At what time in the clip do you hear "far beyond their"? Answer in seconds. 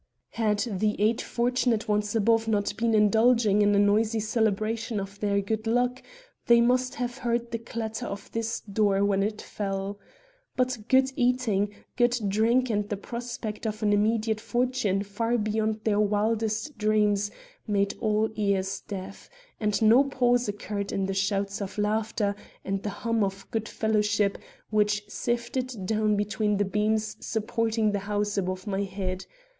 15.03-15.99